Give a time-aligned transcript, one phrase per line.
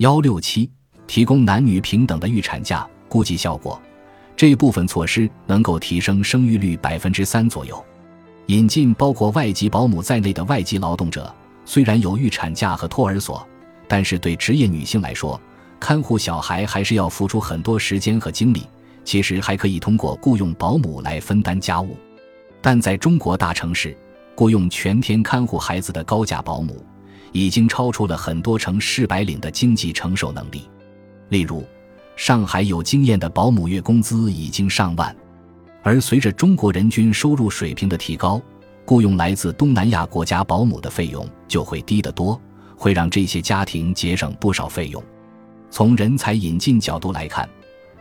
[0.00, 0.70] 幺六七，
[1.06, 3.78] 提供男女平等的预产假，估计效果。
[4.34, 7.84] 这部分措施能够提升生育率百分之三左右。
[8.46, 11.30] 引进包括外籍保姆在内的外籍劳动者，
[11.66, 13.46] 虽然有预产假和托儿所，
[13.86, 15.38] 但是对职业女性来说，
[15.78, 18.66] 看护小孩还是要付出很多时间和精力。
[19.04, 21.94] 其实还可以通过雇佣保姆来分担家务，
[22.62, 23.94] 但在中国大城市，
[24.34, 26.82] 雇佣全天看护孩子的高价保姆，
[27.32, 30.68] 已经超出了很多城市白领的经济承受能力。
[31.28, 31.64] 例如，
[32.16, 35.14] 上海有经验的保姆月工资已经上万，
[35.82, 38.40] 而随着中国人均收入水平的提高，
[38.84, 42.40] 雇佣来自东南亚国家保姆的费用就会低得多，
[42.76, 45.02] 会让这些家庭节省不少费用。
[45.70, 47.48] 从人才引进角度来看。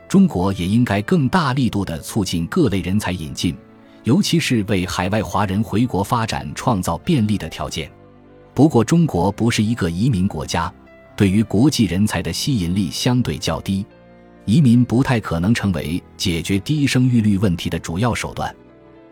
[0.08, 3.56] 中国也应该更大力度地促进各类人才引进，
[4.06, 7.92] 尤其是为海外华人回国发展创造便利的条件。
[8.54, 10.72] 不过，中国不是一个移民国家，
[11.16, 13.86] 对于国际人才的吸引力相对较低，
[14.46, 18.54] 移民不太可能成为解决低生育率问题的主要手段。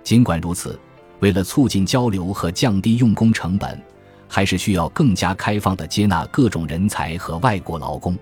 [0.03, 0.79] 尽管如此，
[1.19, 3.81] 为了促进交流和降低用工成本，
[4.27, 8.17] 还是需要更加开放地接纳各种人才和外国劳工，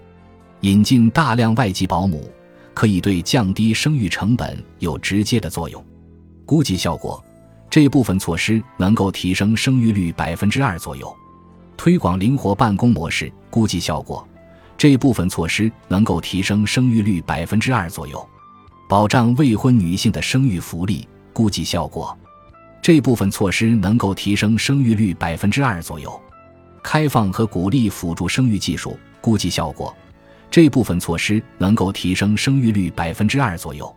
[0.61, 2.29] 引进大量外籍保姆。
[2.73, 5.81] 可以对降低生育成本有直接的作用，
[6.45, 7.23] 估计效果，
[7.75, 11.13] 这部分措施能够提升生育率百分之二左右。
[11.75, 14.25] 推广灵活办公模式，估计效果，
[14.77, 18.25] 这部分措施能够提升生育率百分之二左右。
[18.87, 22.17] 保障未婚女性的生育福利，估计效果，
[22.81, 26.17] 这部分措施能够提升生育率百分之二左右。
[26.81, 29.93] 开放和鼓励辅助生育技术，估计效果。
[30.49, 33.93] 这部分措施能够提升生育率百分之二左右。